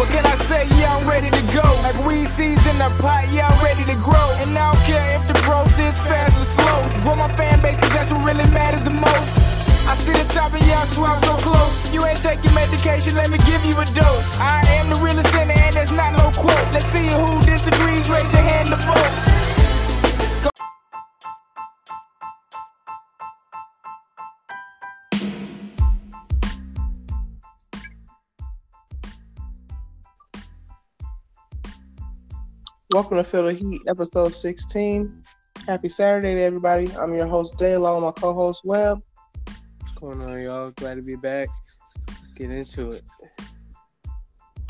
[0.00, 0.64] What can I say?
[0.80, 1.62] Yeah, I'm ready to go.
[1.84, 4.28] Like weed seeds in the pot, yeah, I'm ready to grow.
[4.40, 6.80] And I don't care if the growth is fast or slow.
[7.04, 9.52] Grow my fan base, cause that's what really matters the most.
[9.86, 11.92] I see the top and y'all swap so close.
[11.92, 14.40] You ain't taking medication, let me give you a dose.
[14.40, 16.66] I am the realest in and that's not no quote.
[16.72, 19.51] Let's see who disagrees, raise your hand to vote.
[32.92, 35.24] Welcome to Feel the Heat, episode 16.
[35.66, 36.94] Happy Saturday to everybody.
[36.96, 39.02] I'm your host, Day, along with my co host, Webb.
[39.80, 40.72] What's going on, y'all?
[40.72, 41.48] Glad to be back.
[42.06, 43.02] Let's get into it.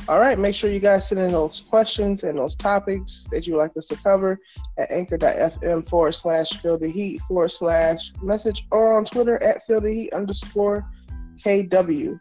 [0.09, 3.55] All right, make sure you guys send in those questions and those topics that you
[3.55, 4.39] would like us to cover
[4.79, 9.81] at anchor.fm forward slash feel the heat forward slash message or on Twitter at feel
[9.81, 10.89] the heat underscore
[11.45, 12.21] KW.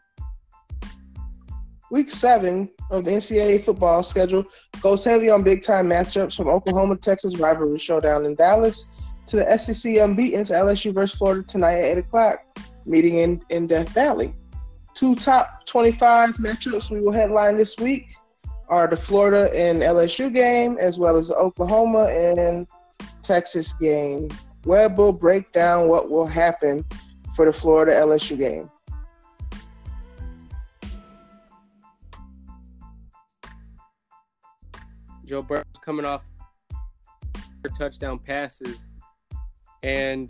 [1.91, 4.45] Week seven of the NCAA football schedule
[4.81, 8.85] goes heavy on big time matchups from Oklahoma Texas rivalry showdown in Dallas
[9.27, 13.89] to the SEC unbeaten LSU versus Florida tonight at 8 o'clock, meeting in, in Death
[13.89, 14.33] Valley.
[14.93, 18.15] Two top 25 matchups we will headline this week
[18.69, 22.67] are the Florida and LSU game, as well as the Oklahoma and
[23.21, 24.29] Texas game.
[24.63, 26.85] Webb will break down what will happen
[27.35, 28.69] for the Florida LSU game.
[35.31, 36.25] Joe Burrow's coming off
[37.77, 38.89] touchdown passes,
[39.81, 40.29] and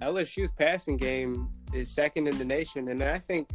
[0.00, 3.50] LSU's passing game is second in the nation, and I think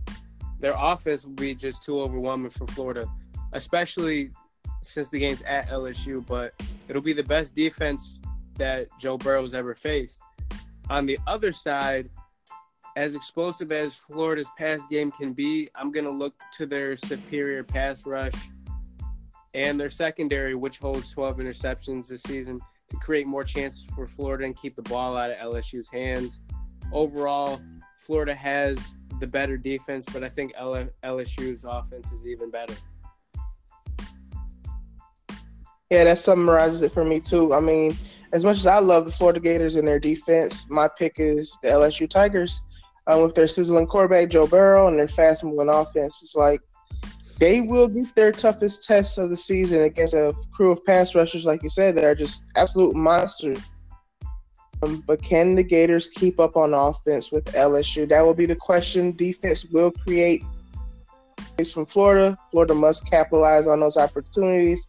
[0.59, 3.07] their offense will be just too overwhelming for Florida,
[3.53, 4.29] especially
[4.83, 6.23] since the game's at LSU.
[6.27, 6.53] But
[6.87, 8.21] it'll be the best defense
[8.59, 10.21] that Joe Burrow's ever faced.
[10.91, 12.11] On the other side,
[12.95, 17.63] as explosive as Florida's pass game can be, I'm going to look to their superior
[17.63, 18.35] pass rush
[19.53, 24.45] and their secondary, which holds 12 interceptions this season, to create more chances for Florida
[24.45, 26.41] and keep the ball out of LSU's hands.
[26.91, 27.61] Overall,
[27.97, 32.73] Florida has the better defense, but I think LSU's offense is even better.
[35.89, 37.53] Yeah, that summarizes it for me too.
[37.53, 37.95] I mean,
[38.33, 41.69] as much as I love the Florida Gators and their defense, my pick is the
[41.69, 42.61] LSU Tigers
[43.07, 46.19] um, with their sizzling quarterback Joe Burrow and their fast-moving offense.
[46.21, 46.61] It's like
[47.41, 51.43] they will get their toughest tests of the season against a crew of pass rushers,
[51.43, 53.57] like you said, that are just absolute monsters.
[54.83, 58.07] Um, but can the Gators keep up on offense with LSU?
[58.07, 59.15] That will be the question.
[59.15, 60.43] Defense will create
[61.73, 62.37] from Florida.
[62.51, 64.87] Florida must capitalize on those opportunities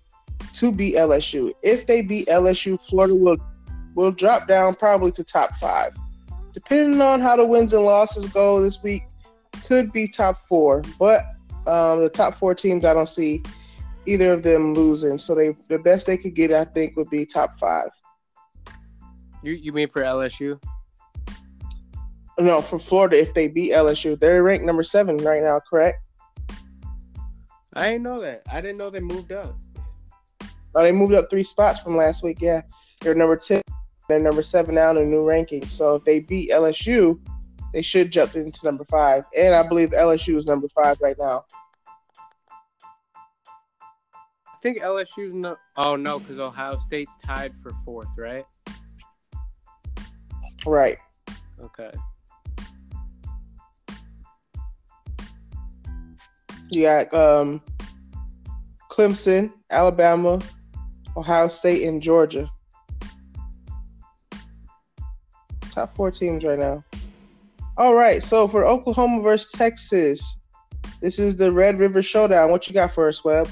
[0.53, 1.53] to beat LSU.
[1.63, 3.39] If they beat LSU, Florida will
[3.95, 5.97] will drop down probably to top five.
[6.53, 9.03] Depending on how the wins and losses go this week,
[9.65, 10.83] could be top four.
[10.99, 11.23] But
[11.67, 13.43] um, the top four teams, I don't see
[14.07, 15.19] either of them losing.
[15.19, 17.89] So they the best they could get, I think, would be top five.
[19.43, 20.63] You you mean for LSU?
[22.39, 25.99] No, for Florida, if they beat LSU, they're ranked number seven right now, correct?
[27.75, 28.43] I didn't know that.
[28.51, 29.55] I didn't know they moved up.
[30.75, 32.39] Oh, they moved up three spots from last week.
[32.41, 32.63] Yeah,
[33.01, 33.63] they're number ten.
[34.09, 35.67] They're number seven now in the new ranking.
[35.67, 37.21] So if they beat LSU,
[37.73, 39.25] they should jump into number five.
[39.37, 41.45] And I believe LSU is number five right now.
[44.47, 45.57] I think LSU's no.
[45.77, 48.45] Oh no, because Ohio State's tied for fourth, right?
[50.65, 50.99] Right.
[51.61, 51.91] Okay.
[56.71, 57.61] You got um,
[58.91, 60.41] Clemson, Alabama,
[61.17, 62.51] Ohio State, and Georgia.
[65.73, 66.83] Top four teams right now.
[67.79, 70.37] All right, so for Oklahoma versus Texas,
[71.01, 72.51] this is the Red River Showdown.
[72.51, 73.49] What you got for us, Webb?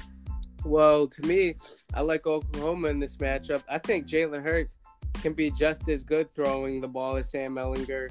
[0.65, 1.55] Well, to me,
[1.95, 3.63] I like Oklahoma in this matchup.
[3.67, 4.77] I think Jalen Hurts
[5.15, 8.09] can be just as good throwing the ball as Sam Ehlinger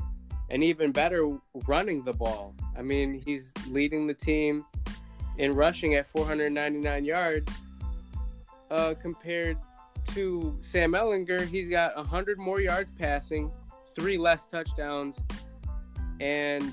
[0.50, 1.38] and even better
[1.68, 2.56] running the ball.
[2.75, 4.66] I mean, he's leading the team
[5.38, 7.54] in rushing at 499 yards
[8.72, 9.57] uh, compared
[10.07, 11.45] to Sam Ehlinger.
[11.45, 13.51] He's got 100 more yards passing,
[13.95, 15.19] three less touchdowns,
[16.19, 16.71] and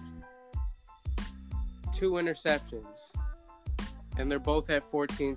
[1.94, 2.98] two interceptions.
[4.19, 5.37] And they're both at 14.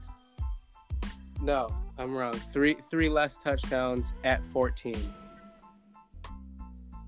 [1.41, 1.67] No,
[1.97, 2.33] I'm wrong.
[2.33, 4.95] Three three less touchdowns at 14.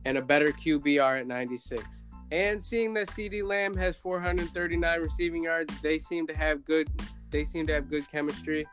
[0.06, 1.84] And a better QBR at 96.
[2.32, 6.88] And seeing that CeeDee Lamb has 439 receiving yards, they seem to have good
[7.30, 8.68] they seem to have good chemistry.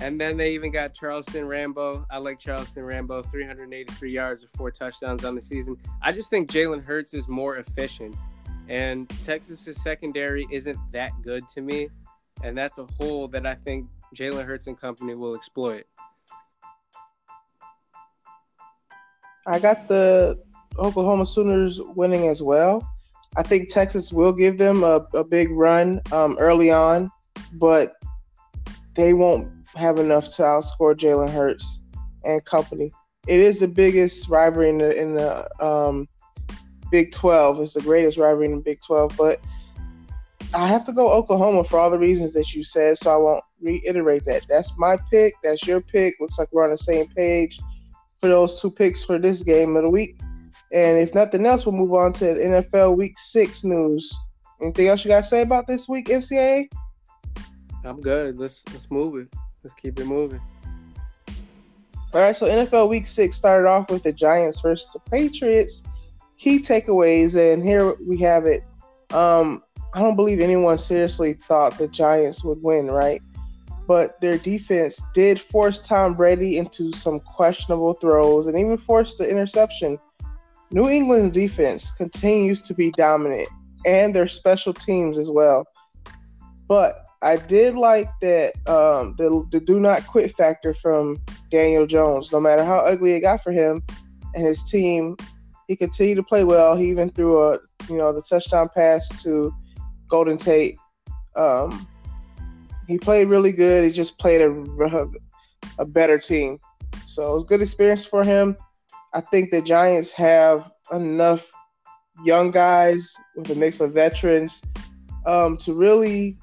[0.00, 2.06] And then they even got Charleston Rambo.
[2.10, 5.76] I like Charleston Rambo, 383 yards with four touchdowns on the season.
[6.02, 8.14] I just think Jalen Hurts is more efficient.
[8.68, 11.88] And Texas's secondary isn't that good to me.
[12.44, 15.84] and that's a hole that I think Jalen Hurts and company will exploit.
[19.46, 20.38] I got the
[20.78, 22.86] Oklahoma Sooners winning as well.
[23.36, 27.10] I think Texas will give them a, a big run um, early on,
[27.54, 27.94] but
[28.94, 31.80] they won't have enough to outscore Jalen Hurts
[32.24, 32.92] and company.
[33.26, 36.08] It is the biggest rivalry in the in the um,
[36.90, 37.60] Big Twelve.
[37.60, 39.38] It's the greatest rivalry in the Big Twelve, but
[40.54, 43.44] I have to go Oklahoma for all the reasons that you said, so I won't
[43.60, 44.46] reiterate that.
[44.48, 45.34] That's my pick.
[45.42, 46.14] That's your pick.
[46.20, 47.60] Looks like we're on the same page
[48.20, 50.18] for those two picks for this game of the week.
[50.72, 54.12] And if nothing else, we'll move on to NFL Week Six news.
[54.60, 56.68] Anything else you to say about this week, NCAA?
[57.84, 58.38] I'm good.
[58.38, 59.28] Let's let's move it.
[59.62, 60.40] Let's keep it moving.
[62.12, 62.34] All right.
[62.34, 65.82] So NFL Week Six started off with the Giants versus the Patriots.
[66.38, 68.62] Key takeaways, and here we have it.
[69.10, 69.62] Um,
[69.94, 73.20] I don't believe anyone seriously thought the Giants would win, right?
[73.86, 79.28] But their defense did force Tom Brady into some questionable throws and even forced the
[79.28, 79.98] interception
[80.70, 83.48] New England's defense continues to be dominant
[83.86, 85.66] and their special teams as well.
[86.68, 91.20] But I did like that um, the, the do not quit factor from
[91.50, 92.30] Daniel Jones.
[92.30, 93.82] No matter how ugly it got for him
[94.34, 95.16] and his team,
[95.66, 96.76] he continued to play well.
[96.76, 99.52] He even threw a you know the touchdown pass to
[100.08, 100.76] Golden Tate.
[101.36, 101.88] Um,
[102.86, 103.84] he played really good.
[103.84, 105.08] He just played a
[105.78, 106.60] a better team.
[107.06, 108.56] So it was a good experience for him.
[109.12, 111.50] I think the Giants have enough
[112.24, 114.60] young guys with a mix of veterans
[115.26, 116.36] um, to really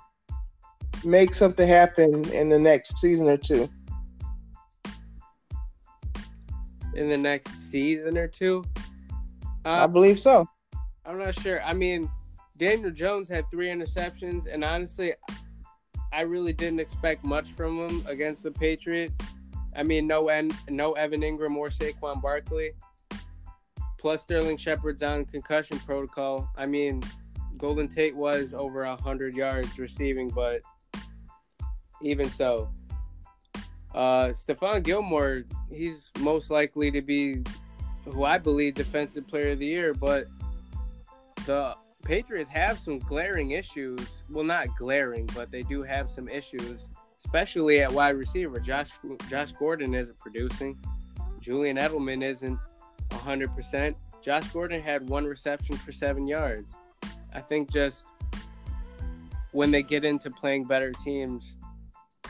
[1.03, 3.69] make something happen in the next season or two.
[6.95, 8.63] In the next season or two?
[9.65, 10.47] Uh, I believe so.
[11.05, 11.61] I'm not sure.
[11.63, 12.09] I mean,
[12.57, 15.13] Daniel Jones had three interceptions, and honestly,
[16.13, 19.17] I really didn't expect much from him against the Patriots.
[19.75, 22.71] I mean, no en- no Evan Engram or Saquon Barkley.
[23.99, 26.49] Plus Sterling Shepard's on concussion protocol.
[26.55, 27.03] I mean,
[27.57, 30.61] Golden Tate was over hundred yards receiving, but
[32.05, 32.69] even so,
[33.93, 37.43] uh, Stephon Gilmore, he's most likely to be
[38.05, 40.25] who I believe defensive player of the year, but
[41.45, 44.23] the Patriots have some glaring issues.
[44.29, 46.87] Well, not glaring, but they do have some issues
[47.25, 48.59] especially at wide receiver.
[48.59, 48.91] Josh
[49.29, 50.77] Josh Gordon isn't producing.
[51.39, 52.59] Julian Edelman isn't
[53.09, 53.95] 100%.
[54.21, 56.75] Josh Gordon had one reception for seven yards.
[57.33, 58.05] I think just
[59.51, 61.55] when they get into playing better teams,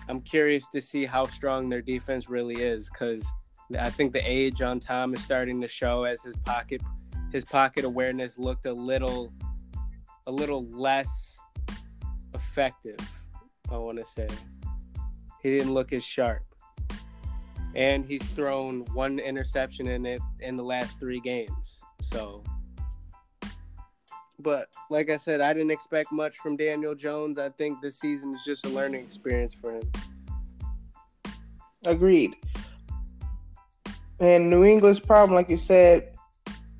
[0.07, 3.25] I'm curious to see how strong their defense really is because
[3.79, 6.81] I think the age on Tom is starting to show as his pocket
[7.31, 9.33] his pocket awareness looked a little
[10.27, 11.37] a little less
[12.33, 12.99] effective.
[13.71, 14.27] I want to say
[15.41, 16.43] he didn't look as sharp.
[17.75, 21.81] And he's thrown one interception in it in the last three games.
[22.01, 22.41] So,
[24.39, 27.37] but like I said, I didn't expect much from Daniel Jones.
[27.37, 29.91] I think this season is just a learning experience for him.
[31.85, 32.35] Agreed.
[34.19, 36.13] And New England's problem, like you said,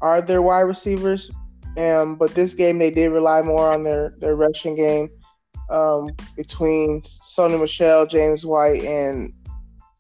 [0.02, 1.30] are their wide receivers.
[1.78, 5.10] Um, but this game they did rely more on their their rushing game
[5.70, 9.34] um, between Sony Michel, James White, and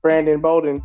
[0.01, 0.81] Brandon Bolden.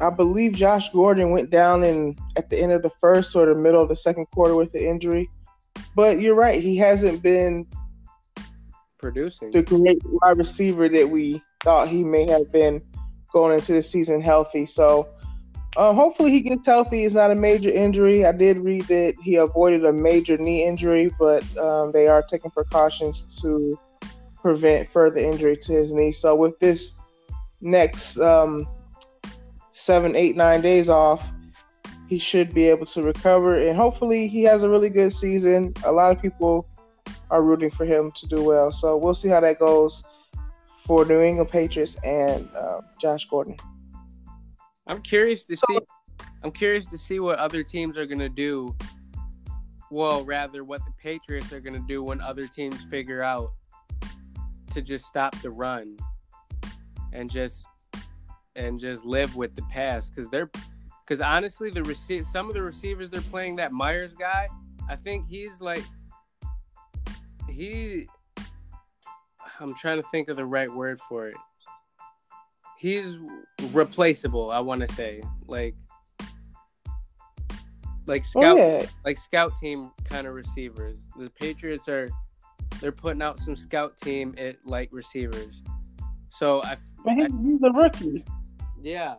[0.00, 3.54] I believe Josh Gordon went down in at the end of the first or the
[3.54, 5.28] middle of the second quarter with the injury.
[5.94, 7.66] But you're right, he hasn't been
[8.98, 12.80] producing the great wide receiver that we thought he may have been
[13.32, 14.66] going into the season healthy.
[14.66, 15.08] So
[15.76, 17.04] um, hopefully he gets healthy.
[17.04, 18.24] It's not a major injury.
[18.24, 22.50] I did read that he avoided a major knee injury, but um, they are taking
[22.50, 23.78] precautions to
[24.40, 26.12] prevent further injury to his knee.
[26.12, 26.92] So with this
[27.60, 28.66] next um,
[29.78, 31.24] seven, eight, nine days off,
[32.08, 35.72] he should be able to recover, and hopefully he has a really good season.
[35.84, 36.66] A lot of people
[37.30, 40.02] are rooting for him to do well, so we'll see how that goes
[40.84, 43.56] for New England Patriots and uh, Josh Gordon.
[44.86, 45.78] I'm curious to see.
[46.42, 48.74] I'm curious to see what other teams are gonna do.
[49.90, 53.52] Well, rather, what the Patriots are gonna do when other teams figure out
[54.70, 55.96] to just stop the run
[57.12, 57.66] and just
[58.58, 60.50] and just live with the pass because they're
[61.06, 64.48] because honestly, the receive some of the receivers they're playing that Myers guy.
[64.88, 65.84] I think he's like
[67.48, 68.06] he.
[69.60, 71.36] I'm trying to think of the right word for it
[72.78, 73.18] he's
[73.72, 74.50] replaceable.
[74.50, 75.74] I want to say like
[78.06, 78.86] like oh, scout oh, yeah.
[79.04, 80.98] like scout team kind of receivers.
[81.18, 82.08] The Patriots are
[82.80, 85.62] they're putting out some scout team at like receivers.
[86.30, 88.24] So I, he, he's a rookie.
[88.82, 89.14] Yeah.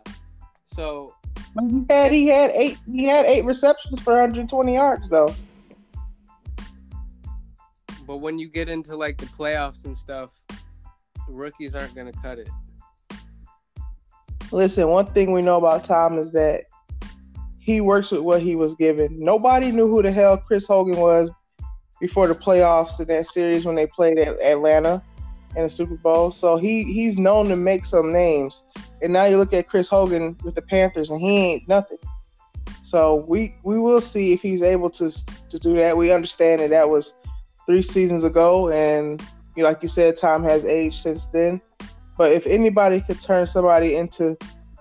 [0.74, 1.14] So
[1.68, 5.34] He had he had eight he had eight receptions for 120 yards though.
[8.06, 10.32] but when you get into like the playoffs and stuff,
[11.28, 12.48] rookies aren't gonna cut it.
[14.50, 16.64] Listen, one thing we know about Tom is that
[17.60, 19.16] he works with what he was given.
[19.20, 21.30] Nobody knew who the hell Chris Hogan was
[22.00, 25.00] before the playoffs in that series when they played at Atlanta
[25.54, 26.32] in the Super Bowl.
[26.32, 28.66] So he he's known to make some names.
[29.02, 31.98] And now you look at Chris Hogan with the Panthers and he ain't nothing.
[32.82, 35.10] So we we will see if he's able to
[35.50, 35.96] to do that.
[35.96, 37.14] We understand that that was
[37.66, 39.22] three seasons ago, and
[39.56, 41.60] like you said, Tom has aged since then.
[42.18, 44.36] But if anybody could turn somebody into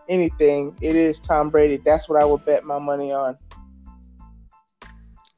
[0.07, 1.77] anything, it is Tom Brady.
[1.85, 3.38] That's what I would bet my money on.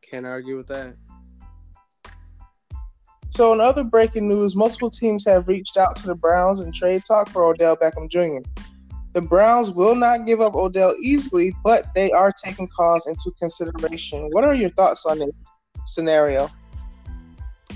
[0.01, 0.95] Can't argue with that.
[3.33, 7.03] So, in other breaking news, multiple teams have reached out to the Browns in trade
[7.05, 8.47] talk for Odell Beckham Jr.
[9.13, 14.29] The Browns will not give up Odell easily, but they are taking calls into consideration.
[14.31, 15.31] What are your thoughts on this
[15.85, 16.49] scenario?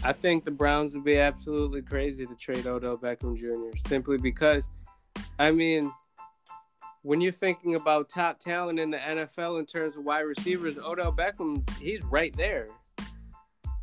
[0.03, 3.75] I think the Browns would be absolutely crazy to trade Odell Beckham Jr.
[3.87, 4.69] simply because,
[5.39, 5.91] I mean,
[7.01, 11.11] when you're thinking about top talent in the NFL in terms of wide receivers, Odell
[11.11, 12.67] Beckham, he's right there.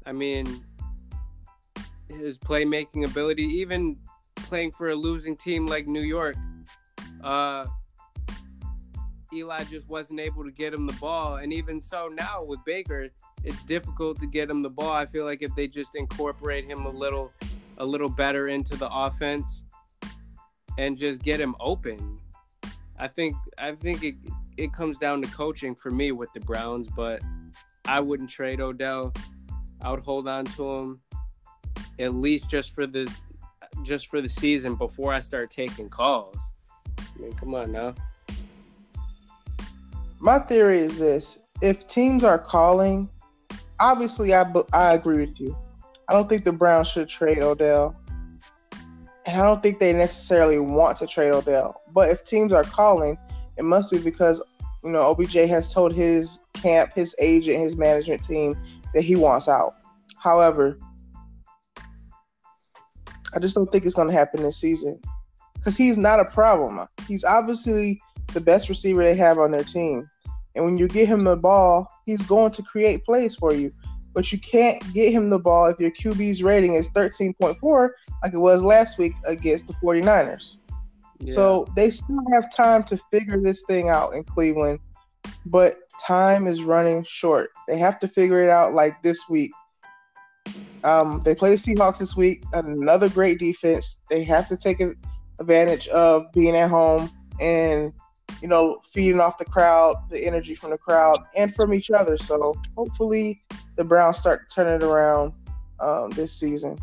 [0.07, 0.65] I mean,
[2.09, 3.97] his playmaking ability, even
[4.37, 6.37] playing for a losing team like New York,
[7.23, 7.67] uh,
[9.33, 11.37] Eli just wasn't able to get him the ball.
[11.37, 13.09] And even so, now with Baker,
[13.45, 14.93] it's difficult to get him the ball.
[14.93, 17.33] I feel like if they just incorporate him a little,
[17.79, 19.63] a little better into the offense,
[20.79, 22.19] and just get him open,
[22.99, 24.15] I think I think it
[24.57, 26.89] it comes down to coaching for me with the Browns.
[26.89, 27.21] But
[27.87, 29.13] I wouldn't trade Odell.
[29.81, 31.01] I would hold on to him
[31.99, 33.13] at least just for the
[33.83, 36.37] just for the season before I start taking calls.
[37.17, 37.95] I mean, come on now.
[40.21, 43.09] My theory is this: if teams are calling,
[43.81, 45.57] obviously I I agree with you.
[46.09, 47.97] I don't think the Browns should trade Odell,
[49.27, 51.81] and I don't think they necessarily want to trade Odell.
[51.93, 53.19] But if teams are calling,
[53.57, 54.41] it must be because
[54.85, 58.57] you know OBJ has told his camp, his agent, his management team
[58.95, 59.75] that he wants out.
[60.19, 60.79] However,
[63.35, 65.01] I just don't think it's going to happen this season
[65.63, 66.85] because he's not a problem.
[67.07, 68.01] He's obviously
[68.33, 70.11] the best receiver they have on their team.
[70.57, 73.73] And when you get him the ball, he's going to create plays for you.
[74.13, 77.91] But you can't get him the ball if your QB's rating is 13.4,
[78.23, 80.57] like it was last week against the 49ers.
[81.21, 81.33] Yeah.
[81.33, 84.81] So they still have time to figure this thing out in Cleveland,
[85.47, 87.51] but time is running short.
[87.69, 89.53] They have to figure it out like this week.
[90.85, 94.03] Um, they play the Seahawks this week, another great defense.
[94.11, 94.81] They have to take
[95.39, 97.11] advantage of being at home
[97.41, 97.93] and
[98.41, 102.17] you know feeding off the crowd, the energy from the crowd, and from each other.
[102.19, 103.43] So hopefully
[103.77, 105.35] the Browns start turning around
[105.81, 106.79] um, this season.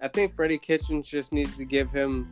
[0.00, 2.26] I think Freddie Kitchens just needs to give him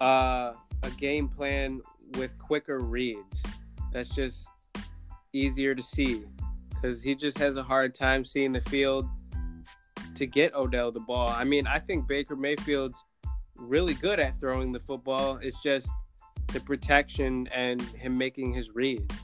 [0.00, 1.80] uh, a game plan
[2.14, 3.42] with quicker reads.
[3.92, 4.48] That's just
[5.32, 6.24] easier to see
[6.68, 9.06] because he just has a hard time seeing the field
[10.16, 11.28] to get Odell the ball.
[11.28, 13.02] I mean, I think Baker Mayfield's
[13.62, 15.38] really good at throwing the football.
[15.42, 15.88] It's just
[16.48, 19.14] the protection and him making his reads.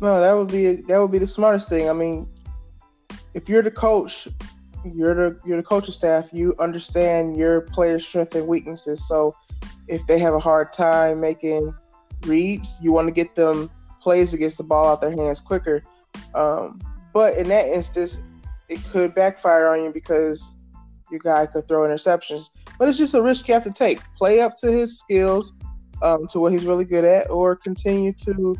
[0.00, 1.90] No, that would be that would be the smartest thing.
[1.90, 2.26] I mean,
[3.34, 4.28] if you're the coach,
[4.84, 6.30] you're the you're the coaching staff.
[6.32, 9.06] You understand your players' strengths and weaknesses.
[9.06, 9.36] So,
[9.88, 11.74] if they have a hard time making
[12.22, 15.82] reads, you want to get them plays get the ball out their hands quicker.
[16.34, 16.80] Um,
[17.12, 18.22] but in that instance,
[18.68, 20.56] it could backfire on you because
[21.10, 22.44] your guy could throw interceptions.
[22.78, 24.00] But it's just a risk you have to take.
[24.16, 25.52] Play up to his skills,
[26.02, 28.56] um, to what he's really good at, or continue to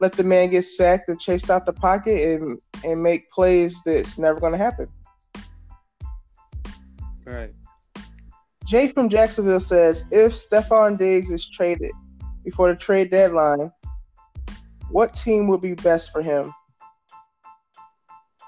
[0.00, 4.18] let the man get sacked and chased out the pocket and and make plays that's
[4.18, 4.88] never going to happen.
[7.26, 7.54] All right.
[8.66, 11.92] Jay from Jacksonville says if Stefon Diggs is traded
[12.44, 13.70] before the trade deadline,
[14.90, 16.52] what team would be best for him?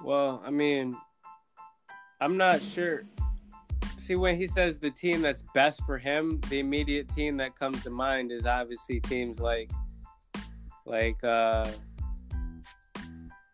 [0.03, 0.97] Well, I mean,
[2.21, 3.03] I'm not sure.
[4.07, 7.83] See, when he says the team that's best for him, the immediate team that comes
[7.83, 9.69] to mind is obviously teams like,
[10.85, 11.69] like, uh,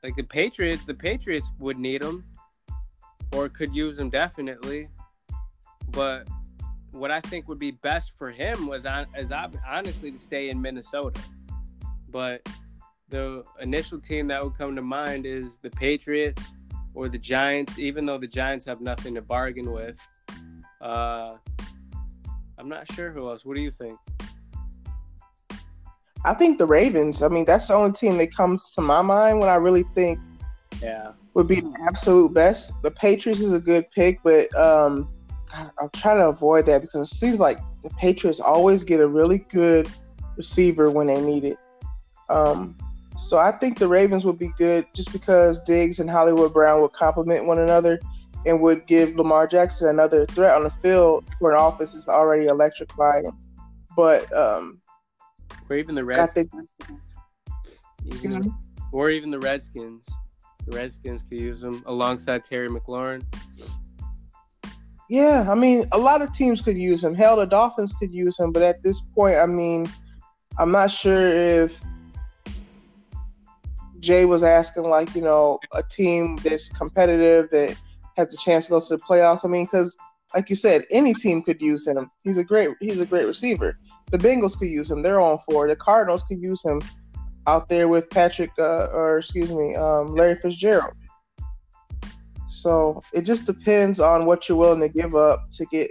[0.03, 0.85] like the Patriots.
[0.85, 2.27] The Patriots would need him,
[3.35, 4.91] or could use him definitely.
[5.89, 6.29] But
[6.91, 10.61] what I think would be best for him was, on, is honestly to stay in
[10.61, 11.19] Minnesota.
[12.11, 12.47] But
[13.09, 16.53] the initial team that would come to mind is the Patriots
[16.95, 19.99] or the Giants, even though the Giants have nothing to bargain with.
[20.83, 21.37] Uh,
[22.59, 23.45] I'm not sure who else.
[23.45, 23.99] What do you think?
[26.25, 27.23] I think the Ravens.
[27.23, 30.19] I mean, that's the only team that comes to my mind when I really think
[30.81, 32.73] yeah would be the absolute best.
[32.83, 35.09] The Patriots is a good pick, but um,
[35.55, 39.39] I'm trying to avoid that because it seems like the Patriots always get a really
[39.39, 39.89] good
[40.37, 41.59] receiver when they need it.
[42.29, 42.77] Um,
[43.17, 46.93] so I think the Ravens would be good just because Diggs and Hollywood Brown would
[46.93, 48.01] complement one another
[48.47, 52.47] and would give Lamar Jackson another threat on the field for an offense that's already
[52.47, 53.31] electrifying.
[53.97, 54.81] But um,
[55.69, 56.53] or even the Redskins,
[58.07, 58.55] even,
[58.93, 60.07] or even the Redskins.
[60.67, 63.25] The Redskins could use him alongside Terry McLaurin.
[65.09, 67.15] Yeah, I mean, a lot of teams could use him.
[67.15, 69.87] Hell, the Dolphins could use him, but at this point, I mean,
[70.59, 71.81] I'm not sure if
[74.01, 77.77] Jay was asking like, you know, a team that's competitive that
[78.16, 79.45] has a chance to go to the playoffs.
[79.45, 79.97] I mean, because
[80.35, 82.11] like you said, any team could use him.
[82.25, 83.78] He's a great he's a great receiver.
[84.11, 85.02] The Bengals could use him.
[85.02, 85.69] They're on four.
[85.69, 86.81] The Cardinals could use him
[87.47, 90.95] out there with Patrick uh, or excuse me, um, Larry Fitzgerald.
[92.49, 95.90] So it just depends on what you're willing to give up to get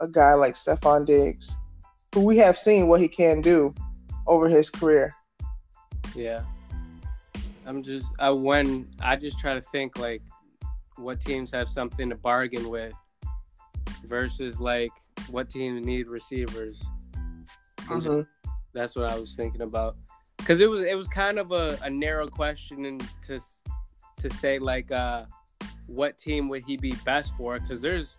[0.00, 1.56] a guy like Stefon Diggs,
[2.14, 3.74] who we have seen what he can do
[4.26, 5.14] over his career.
[6.14, 6.42] Yeah.
[7.66, 10.22] I'm just I when I just try to think like
[11.00, 12.92] what teams have something to bargain with
[14.04, 14.92] versus like
[15.30, 16.82] what teams need receivers.
[17.82, 18.22] Mm-hmm.
[18.72, 19.96] That's what I was thinking about
[20.38, 23.40] because it was it was kind of a, a narrow question and to
[24.20, 25.24] to say like uh
[25.86, 28.18] what team would he be best for because there's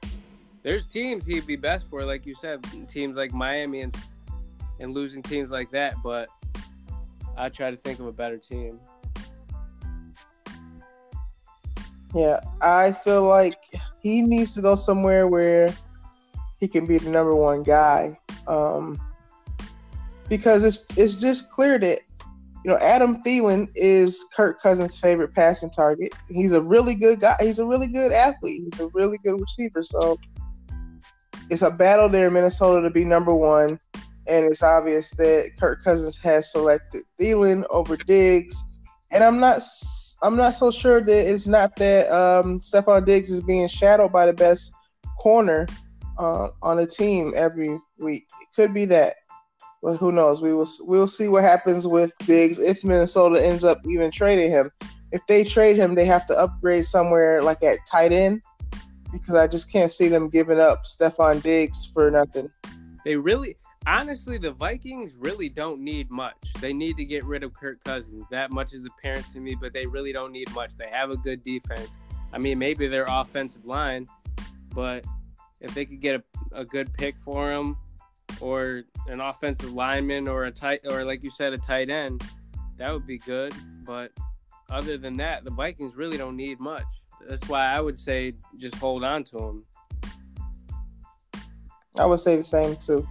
[0.61, 3.95] there's teams he'd be best for like you said teams like Miami and
[4.79, 6.27] and losing teams like that but
[7.37, 8.79] I try to think of a better team.
[12.13, 13.57] Yeah, I feel like
[14.01, 15.73] he needs to go somewhere where
[16.59, 18.17] he can be the number one guy.
[18.47, 18.99] Um,
[20.27, 21.99] because it's it's just clear that
[22.63, 26.13] you know Adam Thielen is Kirk Cousins' favorite passing target.
[26.29, 27.35] He's a really good guy.
[27.39, 28.63] He's a really good athlete.
[28.71, 29.83] He's a really good receiver.
[29.83, 30.19] So
[31.49, 33.79] it's a battle there in Minnesota to be number one,
[34.27, 38.63] and it's obvious that Kirk Cousins has selected Thielen over Diggs.
[39.11, 39.61] And I'm not
[40.23, 44.27] I'm not so sure that it's not that um, Stefon Diggs is being shadowed by
[44.27, 44.71] the best
[45.19, 45.67] corner
[46.17, 48.27] uh, on the team every week.
[48.41, 49.15] It could be that,
[49.81, 50.41] but who knows?
[50.41, 54.69] We will we'll see what happens with Diggs if Minnesota ends up even trading him.
[55.11, 58.41] If they trade him, they have to upgrade somewhere like at tight end
[59.11, 62.49] because I just can't see them giving up Stefon Diggs for nothing.
[63.03, 66.53] They really honestly, the Vikings really don't need much.
[66.59, 68.27] They need to get rid of Kirk Cousins.
[68.29, 70.75] That much is apparent to me, but they really don't need much.
[70.77, 71.97] They have a good defense.
[72.33, 74.07] I mean, maybe their offensive line,
[74.73, 75.05] but
[75.59, 77.77] if they could get a, a good pick for him
[78.39, 82.23] or an offensive lineman or a tight or like you said a tight end,
[82.77, 83.53] that would be good.
[83.85, 84.11] But
[84.69, 86.85] other than that, the Vikings really don't need much.
[87.27, 89.65] That's why I would say just hold on to him.
[91.97, 93.07] I would say the same too.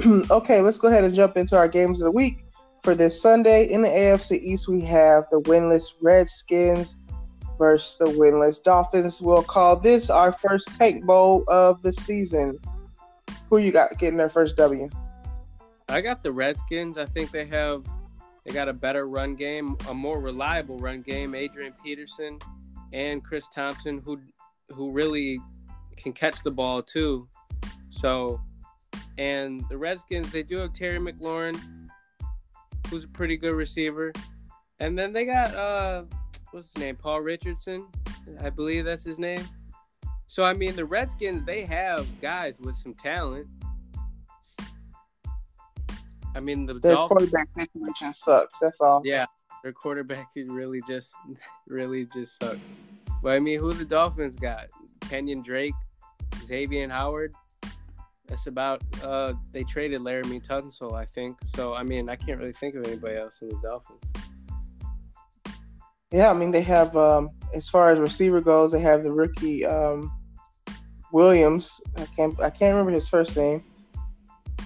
[0.30, 2.44] okay, let's go ahead and jump into our games of the week.
[2.82, 6.96] For this Sunday in the AFC East, we have the winless Redskins
[7.58, 9.20] versus the winless Dolphins.
[9.20, 12.58] We'll call this our first Tank Bowl of the season.
[13.50, 14.88] Who you got getting their first W?
[15.90, 16.96] I got the Redskins.
[16.96, 17.84] I think they have
[18.46, 21.34] they got a better run game, a more reliable run game.
[21.34, 22.38] Adrian Peterson
[22.94, 24.18] and Chris Thompson, who
[24.70, 25.38] who really
[25.98, 27.28] can catch the ball too.
[27.90, 28.40] So
[29.20, 31.60] and the Redskins, they do have Terry McLaurin,
[32.88, 34.14] who's a pretty good receiver.
[34.80, 36.04] And then they got uh
[36.52, 36.96] what's his name?
[36.96, 37.86] Paul Richardson.
[38.40, 39.46] I believe that's his name.
[40.26, 43.46] So I mean the Redskins, they have guys with some talent.
[46.34, 48.58] I mean the their Dolphins, quarterback situation sucks.
[48.58, 49.02] That's all.
[49.04, 49.26] Yeah,
[49.62, 51.12] their quarterback really just
[51.66, 52.58] really just sucks.
[53.22, 54.68] But I mean, who the Dolphins got?
[55.00, 55.74] Kenyan Drake,
[56.46, 57.34] Xavier Howard
[58.30, 61.36] that's about uh they traded Laremy Tunsil, I think.
[61.56, 64.00] So I mean I can't really think of anybody else in the Dolphins.
[66.12, 69.66] Yeah, I mean they have um as far as receiver goes, they have the rookie
[69.66, 70.10] um
[71.12, 71.80] Williams.
[71.96, 73.64] I can't I can't remember his first name.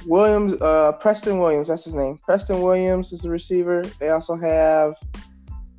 [0.06, 2.18] Williams, uh Preston Williams, that's his name.
[2.22, 3.82] Preston Williams is the receiver.
[3.98, 4.94] They also have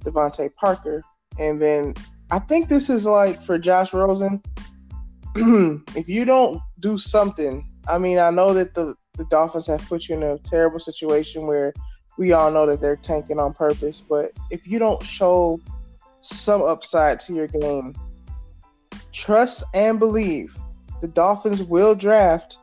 [0.04, 1.04] DeVante Parker.
[1.38, 1.94] And then
[2.32, 4.42] I think this is like for Josh Rosen.
[5.36, 10.10] if you don't do something I mean, I know that the, the Dolphins have put
[10.10, 11.74] you in a terrible situation where
[12.18, 14.02] we all know that they're tanking on purpose.
[14.02, 15.60] But if you don't show
[16.22, 17.94] some upside to your game,
[19.12, 20.58] trust and believe
[21.02, 22.58] the Dolphins will draft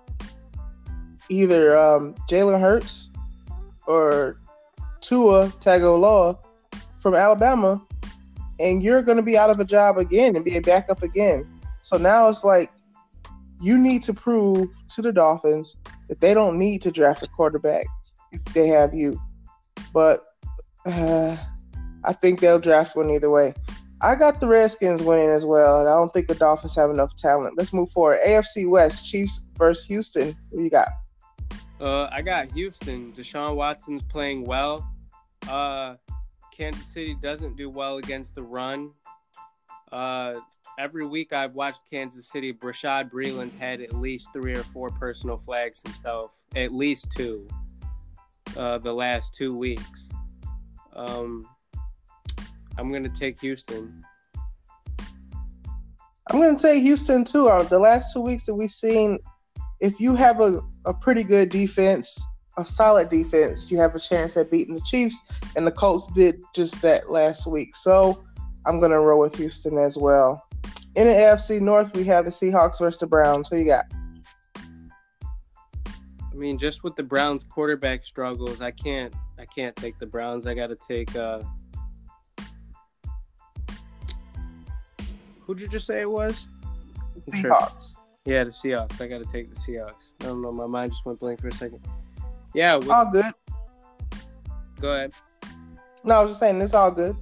[1.29, 3.11] either um, Jalen Hurts
[3.87, 4.40] or
[5.01, 6.38] Tua Tagovailoa
[7.01, 7.81] from Alabama,
[8.59, 11.46] and you're going to be out of a job again and be a backup again.
[11.83, 12.70] So now it's like
[13.62, 15.77] you need to prove to the Dolphins
[16.09, 17.87] that they don't need to draft a quarterback
[18.33, 19.18] if they have you.
[19.94, 20.25] But
[20.85, 21.37] uh,
[22.05, 23.55] I think they'll draft one either way.
[24.01, 27.14] I got the Redskins winning as well, and I don't think the Dolphins have enough
[27.16, 27.55] talent.
[27.57, 28.18] Let's move forward.
[28.27, 30.37] AFC West, Chiefs versus Houston.
[30.51, 30.88] Who you got?
[31.81, 33.12] Uh, I got Houston.
[33.12, 34.88] Deshaun Watson's playing well.
[35.48, 35.94] Uh,
[36.53, 38.90] Kansas City doesn't do well against the run.
[39.92, 40.40] Uh,
[40.78, 42.52] every week I've watched Kansas City.
[42.52, 47.46] Bashaud Breeland's had at least three or four personal flags himself, at least two.
[48.57, 50.09] Uh, the last two weeks.
[50.94, 51.46] Um,
[52.78, 54.05] I'm gonna take Houston.
[56.31, 57.48] I'm gonna take Houston too.
[57.48, 59.18] Uh, the last two weeks that we've seen,
[59.81, 62.22] if you have a, a pretty good defense,
[62.59, 65.20] a solid defense, you have a chance at beating the Chiefs,
[65.57, 67.74] and the Colts did just that last week.
[67.74, 68.22] So
[68.66, 70.46] I'm gonna roll with Houston as well.
[70.94, 73.48] In the AFC North, we have the Seahawks versus the Browns.
[73.48, 73.87] Who you got?
[74.57, 80.46] I mean, just with the Browns quarterback struggles, I can't I can't take the Browns.
[80.46, 81.42] I got to take uh,
[85.46, 86.46] Who'd you just say it was?
[87.29, 87.96] Seahawks.
[88.25, 89.01] Yeah, the Seahawks.
[89.01, 90.12] I got to take the Seahawks.
[90.20, 90.53] I don't know.
[90.53, 91.81] My mind just went blank for a second.
[92.55, 92.77] Yeah.
[92.77, 92.88] With...
[92.88, 93.27] all good.
[94.81, 95.12] Go ahead.
[96.05, 97.16] No, I was just saying it's all good.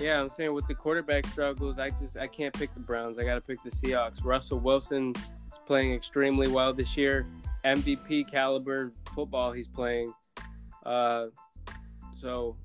[0.00, 3.18] Yeah, I'm saying with the quarterback struggles, I just I can't pick the Browns.
[3.18, 4.24] I got to pick the Seahawks.
[4.24, 7.26] Russell Wilson is playing extremely well this year.
[7.64, 10.12] MVP caliber football he's playing.
[10.84, 11.26] Uh,
[12.16, 12.56] so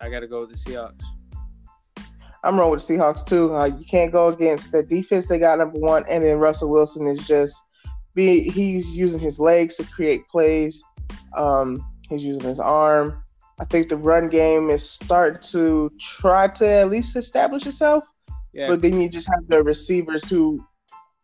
[0.00, 1.02] I got to go with the Seahawks.
[2.42, 3.54] I'm rolling with the Seahawks too.
[3.54, 7.06] Uh, you can't go against the defense they got number one, and then Russell Wilson
[7.06, 7.62] is just
[8.14, 10.82] be he's using his legs to create plays.
[11.36, 13.22] Um, he's using his arm.
[13.60, 18.04] I think the run game is starting to try to at least establish itself.
[18.52, 18.66] Yeah.
[18.68, 20.64] But then you just have the receivers who,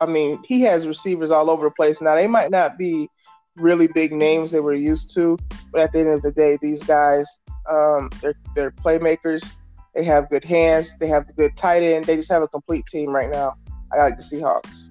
[0.01, 2.01] I mean, he has receivers all over the place.
[2.01, 3.09] Now they might not be
[3.57, 5.38] really big names they were used to,
[5.72, 9.53] but at the end of the day, these guys, um, they're they're playmakers
[9.96, 10.96] they have good hands.
[10.99, 12.05] They have good tight end.
[12.05, 13.55] They just have a complete team right now.
[13.90, 14.90] I like the Seahawks.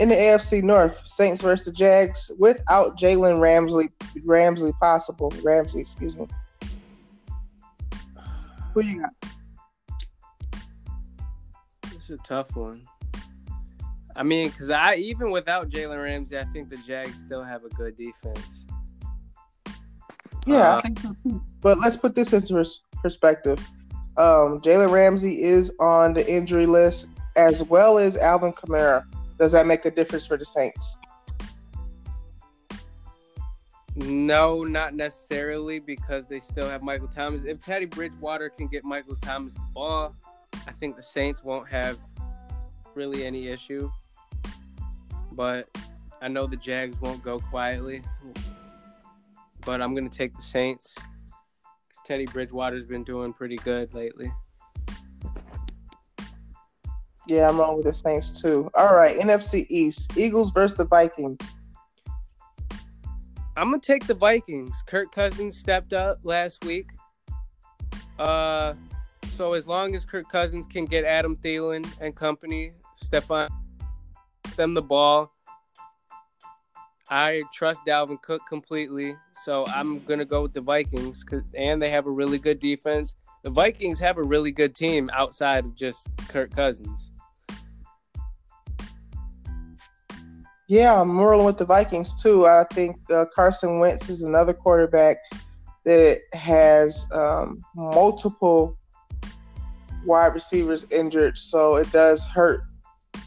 [0.00, 3.90] In the AFC North, Saints versus the Jags without Jalen Ramsey.
[4.24, 5.30] Ramsey possible.
[5.42, 6.26] Ramsey, excuse me.
[8.72, 9.10] Who you got?
[11.92, 12.82] It's a tough one.
[14.16, 17.68] I mean, because I even without Jalen Ramsey, I think the Jags still have a
[17.68, 18.64] good defense.
[20.46, 21.42] Yeah, uh, I think so too.
[21.60, 22.64] But let's put this into
[23.02, 23.58] perspective.
[24.16, 29.04] Um, Jalen Ramsey is on the injury list as well as Alvin Kamara.
[29.40, 30.98] Does that make a difference for the Saints?
[33.96, 37.42] No, not necessarily because they still have Michael Thomas.
[37.44, 40.14] If Teddy Bridgewater can get Michael Thomas the ball,
[40.68, 41.98] I think the Saints won't have
[42.94, 43.90] really any issue.
[45.32, 45.68] But
[46.22, 48.04] I know the Jags won't go quietly
[49.64, 54.32] but I'm gonna take the Saints because Teddy Bridgewater's been doing pretty good lately.
[57.30, 58.68] Yeah, I'm wrong with the Saints too.
[58.74, 61.54] All right, NFC East, Eagles versus the Vikings.
[63.56, 64.82] I'm gonna take the Vikings.
[64.84, 66.90] Kirk Cousins stepped up last week.
[68.18, 68.74] Uh,
[69.28, 73.48] so as long as Kirk Cousins can get Adam Thielen and company, Stefon
[74.56, 75.32] them the ball,
[77.10, 81.24] I trust Dalvin Cook completely, so I'm gonna go with the Vikings.
[81.54, 83.14] and they have a really good defense.
[83.44, 87.09] The Vikings have a really good team outside of just Kirk Cousins.
[90.70, 92.46] Yeah, I'm rolling with the Vikings too.
[92.46, 95.16] I think uh, Carson Wentz is another quarterback
[95.84, 98.78] that has um, multiple
[100.06, 102.62] wide receivers injured, so it does hurt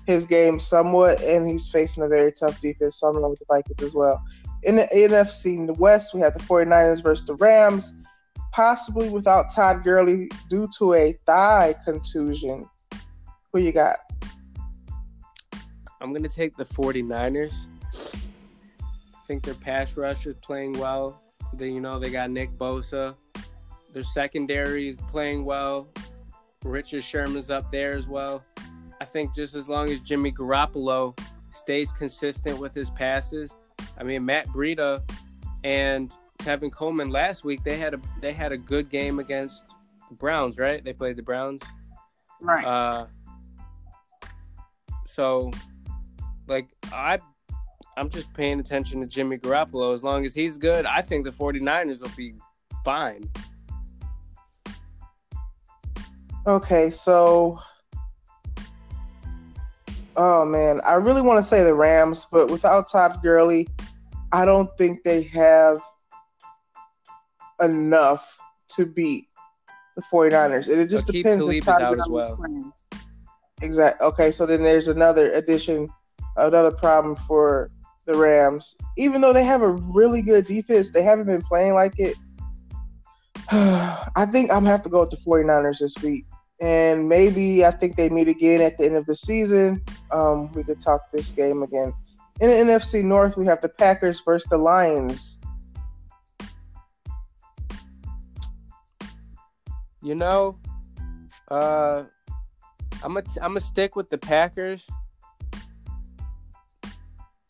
[0.07, 3.01] his game somewhat, and he's facing a very tough defense.
[3.01, 4.23] So I'm going with the Vikings as well.
[4.63, 7.91] In the NFC in the West, we have the 49ers versus the Rams,
[8.53, 12.69] possibly without Todd Gurley due to a thigh contusion.
[13.51, 13.97] Who you got?
[16.03, 17.67] I'm going to take the 49ers.
[17.95, 21.21] I think their pass rush is playing well.
[21.53, 23.15] They, you know, they got Nick Bosa.
[23.93, 25.87] Their secondary is playing well.
[26.65, 28.43] Richard Sherman's up there as well.
[28.99, 31.17] I think just as long as Jimmy Garoppolo
[31.51, 33.55] stays consistent with his passes,
[33.97, 35.01] I mean, Matt Breida
[35.63, 39.65] and Tevin Coleman last week they had a they had a good game against
[40.09, 40.83] the Browns, right?
[40.83, 41.61] They played the Browns.
[42.41, 42.65] Right.
[42.65, 43.05] Uh,
[45.05, 45.51] so,
[46.47, 47.19] like, I,
[47.97, 49.93] I'm just paying attention to Jimmy Garoppolo.
[49.93, 52.33] As long as he's good, I think the 49ers will be
[52.83, 53.29] fine.
[56.45, 57.59] Okay, so
[60.17, 63.67] oh man, I really want to say the Rams, but without Todd Gurley,
[64.31, 65.79] I don't think they have
[67.61, 68.37] enough
[68.69, 69.27] to beat
[69.95, 70.67] the 49ers.
[70.71, 72.73] And It just Aqib depends Talib is Todd as well.
[73.61, 74.05] Exactly.
[74.07, 75.89] Okay, so then there's another addition,
[76.37, 77.69] another problem for
[78.05, 78.75] the Rams.
[78.97, 82.15] Even though they have a really good defense, they haven't been playing like it.
[83.51, 86.25] I think I'm gonna have to go with the 49ers this week.
[86.61, 89.83] And maybe I think they meet again at the end of the season.
[90.11, 91.93] Um, we could talk this game again.
[92.39, 95.39] In the NFC North, we have the Packers versus the Lions.
[100.01, 100.59] You know,
[101.49, 102.03] uh,
[103.03, 104.89] I'm gonna I'm gonna stick with the Packers.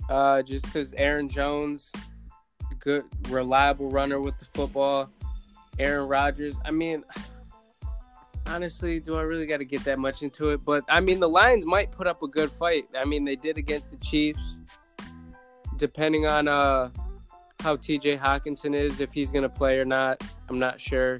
[0.09, 1.91] Uh, just because Aaron Jones,
[2.83, 5.09] good reliable runner with the football.
[5.79, 6.59] Aaron Rodgers.
[6.65, 7.03] I mean,
[8.45, 10.63] honestly, do I really got to get that much into it?
[10.65, 12.85] But I mean, the Lions might put up a good fight.
[12.95, 14.59] I mean, they did against the Chiefs.
[15.77, 16.89] Depending on uh
[17.61, 18.17] how T.J.
[18.17, 21.19] Hockenson is, if he's gonna play or not, I'm not sure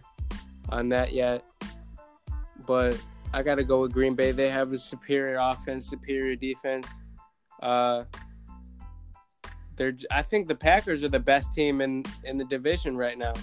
[0.70, 1.44] on that yet.
[2.68, 3.00] But
[3.34, 4.32] I got to go with Green Bay.
[4.32, 7.00] They have a superior offense, superior defense.
[7.62, 8.04] Uh,
[9.76, 9.96] they're.
[10.12, 13.34] I think the Packers are the best team in in the division right now.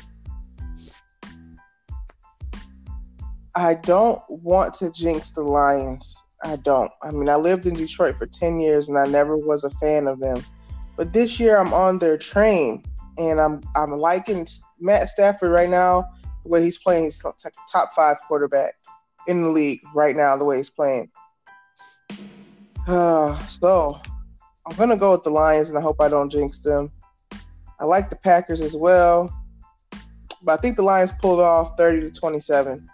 [3.54, 6.22] I don't want to jinx the Lions.
[6.42, 6.90] I don't.
[7.02, 10.06] I mean, I lived in Detroit for 10 years and I never was a fan
[10.06, 10.42] of them.
[10.96, 12.84] But this year I'm on their train
[13.18, 14.46] and I'm I'm liking
[14.78, 16.08] Matt Stafford right now.
[16.44, 17.22] The way he's playing, he's
[17.70, 18.74] top five quarterback
[19.26, 20.36] in the league right now.
[20.36, 21.10] The way he's playing.
[22.86, 24.00] Uh, so
[24.70, 26.92] I'm gonna go with the Lions, and I hope I don't jinx them.
[27.80, 29.34] I like the Packers as well,
[30.42, 32.88] but I think the Lions pulled off 30 to 27.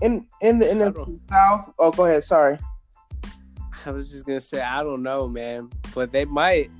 [0.00, 1.72] In in the NFC South.
[1.78, 2.24] Oh, go ahead.
[2.24, 2.58] Sorry.
[3.86, 6.70] I was just gonna say I don't know, man, but they might.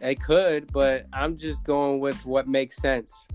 [0.00, 3.26] They could, but I'm just going with what makes sense.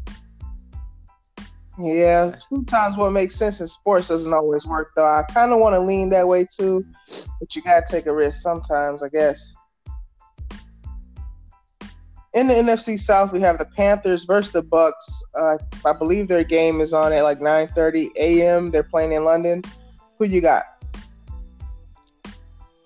[1.82, 5.06] Yeah, sometimes what makes sense in sports doesn't always work, though.
[5.06, 6.86] I kind of want to lean that way too,
[7.40, 9.56] but you gotta take a risk sometimes, I guess.
[12.34, 15.24] In the NFC South, we have the Panthers versus the Bucs.
[15.36, 18.72] Uh, I believe their game is on at like 9:30 a.m.
[18.72, 19.64] They're playing in London.
[20.18, 20.64] Who you got?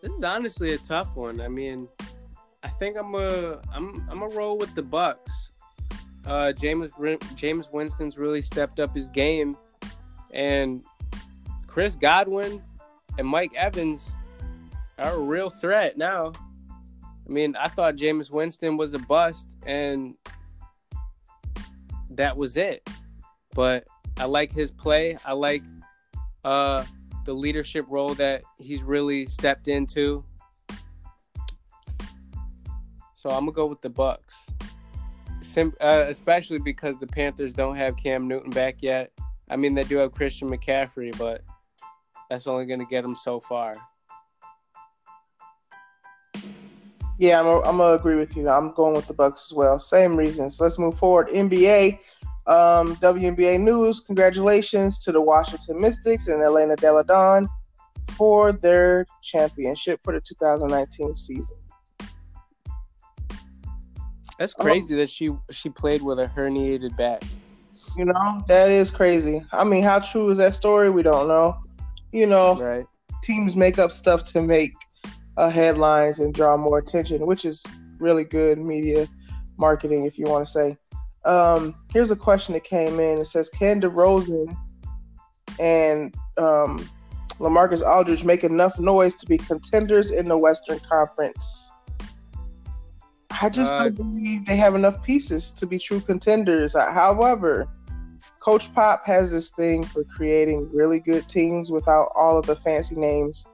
[0.03, 1.41] This is honestly a tough one.
[1.41, 1.87] I mean,
[2.61, 5.52] I think I'm a I'm I'm a roll with the Bucs.
[6.25, 6.91] Uh, Jameis
[7.35, 9.57] Jameis Winston's really stepped up his game,
[10.31, 10.83] and
[11.67, 12.61] Chris Godwin
[13.17, 14.15] and Mike Evans
[14.97, 16.31] are a real threat now.
[17.25, 20.15] I mean, I thought Jameis Winston was a bust, and
[22.11, 22.87] that was it.
[23.55, 23.85] But
[24.17, 25.17] I like his play.
[25.25, 25.63] I like
[26.43, 26.85] uh,
[27.25, 30.23] the leadership role that he's really stepped into.
[33.15, 34.49] So I'm gonna go with the Bucs,
[35.43, 39.11] Sim- uh, especially because the Panthers don't have Cam Newton back yet.
[39.49, 41.41] I mean, they do have Christian McCaffrey, but
[42.29, 43.75] that's only gonna get them so far.
[47.19, 48.49] Yeah, I'm, gonna agree with you.
[48.49, 49.79] I'm going with the Bucs as well.
[49.79, 50.59] Same reasons.
[50.59, 51.29] Let's move forward.
[51.29, 51.99] NBA,
[52.47, 53.99] um, WNBA news.
[53.99, 57.47] Congratulations to the Washington Mystics and Elena Delle Donne
[58.17, 61.55] for their championship for the 2019 season.
[64.39, 64.63] That's Oh.
[64.63, 67.23] crazy that she she played with a herniated back.
[67.97, 69.43] You know that is crazy.
[69.51, 70.89] I mean, how true is that story?
[70.89, 71.57] We don't know.
[72.11, 72.85] You know, Right.
[73.21, 74.71] teams make up stuff to make
[75.37, 77.63] uh, headlines and draw more attention, which is
[77.99, 79.07] really good media
[79.57, 80.77] marketing, if you want to say.
[81.25, 83.19] Um, here's a question that came in.
[83.19, 84.55] It says, "Can DeRozan
[85.59, 86.87] and um,
[87.39, 91.71] Lamarcus Aldridge make enough noise to be contenders in the Western Conference?"
[93.43, 96.75] I just Uh, don't believe they have enough pieces to be true contenders.
[96.75, 97.67] Uh, However,
[98.39, 102.95] Coach Pop has this thing for creating really good teams without all of the fancy
[102.95, 103.45] names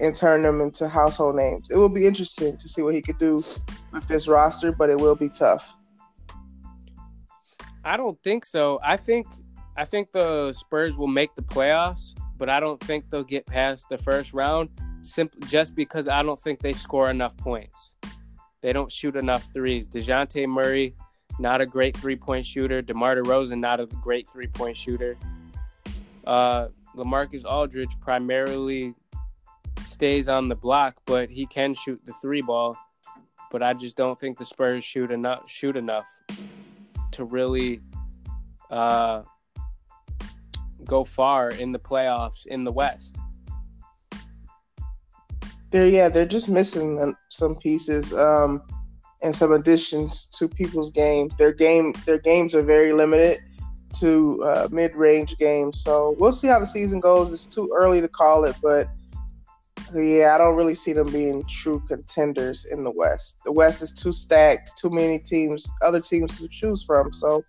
[0.00, 1.68] and turn them into household names.
[1.70, 3.44] It will be interesting to see what he could do
[3.92, 5.74] with this roster, but it will be tough.
[7.84, 8.80] I don't think so.
[8.82, 9.26] I think
[9.76, 13.88] I think the Spurs will make the playoffs, but I don't think they'll get past
[13.90, 14.70] the first round
[15.02, 17.92] simply just because I don't think they score enough points.
[18.62, 19.88] They don't shoot enough threes.
[19.88, 20.94] Dejounte Murray,
[21.38, 22.82] not a great three point shooter.
[22.82, 25.16] DeMar DeRozan, not a great three point shooter.
[26.26, 28.94] Uh, LaMarcus Aldridge primarily
[29.86, 32.76] stays on the block, but he can shoot the three ball.
[33.50, 36.08] But I just don't think the Spurs shoot enough shoot enough
[37.12, 37.80] to really
[38.70, 39.22] uh,
[40.84, 43.16] go far in the playoffs in the West.
[45.70, 48.62] They're yeah, they're just missing some pieces um,
[49.22, 51.36] and some additions to people's games.
[51.36, 53.40] Their game, their games are very limited
[54.00, 55.82] to uh, mid-range games.
[55.82, 57.32] So we'll see how the season goes.
[57.32, 58.88] It's too early to call it, but
[59.94, 63.38] yeah, I don't really see them being true contenders in the West.
[63.44, 67.12] The West is too stacked, too many teams, other teams to choose from.
[67.12, 67.44] So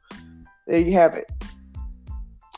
[0.67, 1.25] there you have it.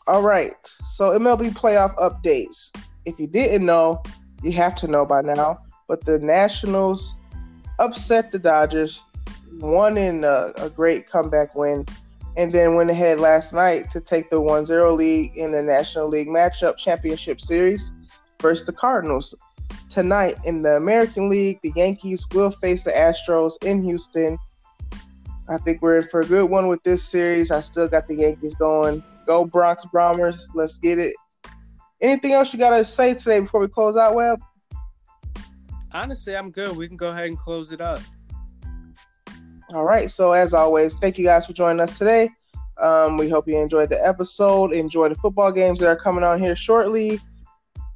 [0.07, 0.55] All right.
[0.85, 2.75] So MLB playoff updates.
[3.05, 4.01] If you didn't know,
[4.41, 5.59] you have to know by now.
[5.87, 7.13] But the Nationals
[7.79, 9.03] upset the Dodgers,
[9.59, 11.85] won in a, a great comeback win,
[12.37, 16.27] and then went ahead last night to take the 1-0 lead in the National League
[16.27, 17.91] matchup championship series
[18.41, 19.33] versus the Cardinals.
[19.89, 24.37] Tonight in the American League, the Yankees will face the Astros in Houston.
[25.47, 27.49] I think we're in for a good one with this series.
[27.49, 29.03] I still got the Yankees going.
[29.25, 30.47] Go Bronx Bombers.
[30.53, 31.15] Let's get it.
[32.01, 34.39] Anything else you got to say today before we close out, Web?
[35.91, 36.75] Honestly, I'm good.
[36.75, 37.99] We can go ahead and close it up.
[39.73, 40.09] All right.
[40.09, 42.29] So, as always, thank you guys for joining us today.
[42.79, 44.73] Um, we hope you enjoyed the episode.
[44.73, 47.19] Enjoy the football games that are coming on here shortly.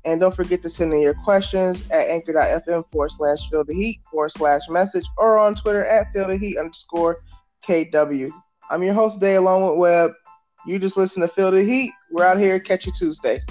[0.06, 4.02] And don't forget to send in your questions at anchor.fm forward slash feel the heat
[4.12, 7.22] forward slash message or on Twitter at feel the heat underscore
[7.66, 8.30] KW.
[8.70, 10.12] I'm your host, Day, along with Webb.
[10.66, 11.92] You just listen to Feel the Heat.
[12.12, 12.60] We're out here.
[12.60, 13.42] Catch you Tuesday.